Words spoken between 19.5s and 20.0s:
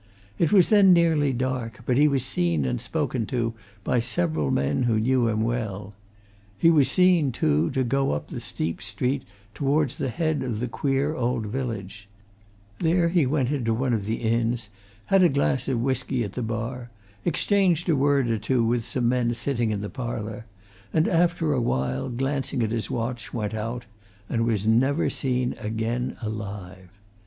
in the